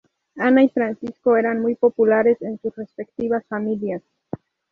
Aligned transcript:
Ana 0.37 0.63
y 0.63 0.69
Francisco 0.69 1.37
eran 1.37 1.59
muy 1.61 1.75
populares 1.75 2.41
en 2.41 2.57
sus 2.59 2.75
respectivas 2.75 3.45
familias. 3.47 4.01